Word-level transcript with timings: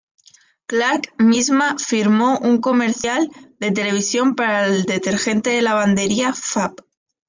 Clark 0.65 1.13
misma 1.19 1.75
filmó 1.77 2.39
un 2.39 2.59
comercial 2.59 3.29
de 3.59 3.69
televisión 3.71 4.33
para 4.33 4.65
el 4.65 4.81
detergente 4.85 5.51
de 5.51 5.61
lavandería 5.61 6.33
Fab. 6.33 6.83